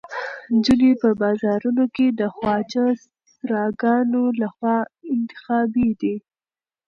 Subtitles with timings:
[0.53, 2.85] نجونې په بازارونو کې د خواجه
[3.35, 4.77] سراګانو لخوا
[5.13, 6.15] انتخابېدې.